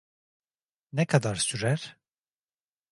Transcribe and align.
Ne 0.93 1.05
kadar 1.05 1.35
sürer? 1.35 1.97